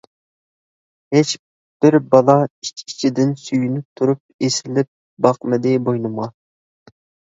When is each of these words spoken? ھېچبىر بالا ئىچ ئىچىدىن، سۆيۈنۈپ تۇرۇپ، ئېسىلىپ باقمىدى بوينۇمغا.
ھېچبىر 1.15 1.97
بالا 2.15 2.37
ئىچ 2.67 2.83
ئىچىدىن، 2.85 3.35
سۆيۈنۈپ 3.43 3.87
تۇرۇپ، 4.01 4.47
ئېسىلىپ 4.49 4.91
باقمىدى 5.27 5.75
بوينۇمغا. 5.91 6.31